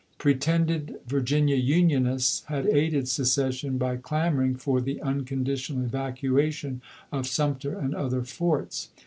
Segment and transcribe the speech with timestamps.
[0.17, 6.79] Pretended Virginia Unionists had aided secession by clamoring for the unconditional evac uation
[7.11, 8.89] of Sumter and other forts.